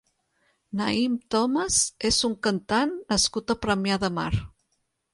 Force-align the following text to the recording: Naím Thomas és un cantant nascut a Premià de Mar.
Naím 0.79 1.19
Thomas 1.35 1.77
és 2.11 2.19
un 2.31 2.35
cantant 2.49 2.99
nascut 3.15 3.57
a 3.57 3.61
Premià 3.67 4.03
de 4.07 4.15
Mar. 4.21 4.31